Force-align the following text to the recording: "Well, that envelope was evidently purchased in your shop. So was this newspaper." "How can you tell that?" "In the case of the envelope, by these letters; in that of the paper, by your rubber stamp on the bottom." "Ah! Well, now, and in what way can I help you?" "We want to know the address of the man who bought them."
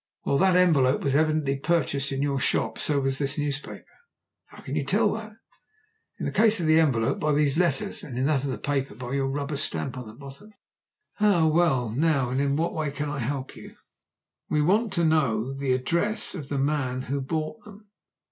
"Well, 0.25 0.39
that 0.39 0.55
envelope 0.55 1.01
was 1.01 1.15
evidently 1.15 1.59
purchased 1.59 2.11
in 2.11 2.23
your 2.23 2.39
shop. 2.39 2.79
So 2.79 2.99
was 2.99 3.19
this 3.19 3.37
newspaper." 3.37 3.85
"How 4.45 4.63
can 4.63 4.75
you 4.75 4.83
tell 4.83 5.11
that?" 5.13 5.31
"In 6.19 6.25
the 6.25 6.31
case 6.31 6.59
of 6.59 6.65
the 6.65 6.79
envelope, 6.79 7.19
by 7.19 7.33
these 7.33 7.55
letters; 7.55 8.01
in 8.03 8.25
that 8.25 8.43
of 8.43 8.49
the 8.49 8.57
paper, 8.57 8.95
by 8.95 9.11
your 9.13 9.27
rubber 9.29 9.57
stamp 9.57 9.99
on 9.99 10.07
the 10.07 10.15
bottom." 10.15 10.55
"Ah! 11.19 11.45
Well, 11.47 11.89
now, 11.91 12.31
and 12.31 12.41
in 12.41 12.55
what 12.55 12.73
way 12.73 12.89
can 12.89 13.09
I 13.11 13.19
help 13.19 13.55
you?" 13.55 13.75
"We 14.49 14.59
want 14.63 14.91
to 14.93 15.05
know 15.05 15.53
the 15.53 15.73
address 15.73 16.33
of 16.33 16.49
the 16.49 16.57
man 16.57 17.03
who 17.03 17.21
bought 17.21 17.63
them." 17.63 17.91